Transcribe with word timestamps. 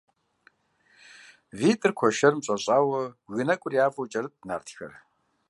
ВитӀыр 1.57 1.91
куэшэрым 1.97 2.41
щӀэщӀауэ 2.45 3.01
бгы 3.25 3.43
нэкӀур 3.47 3.73
явэу 3.85 4.09
кӀэрытт 4.11 4.39
нартхэр. 4.47 4.93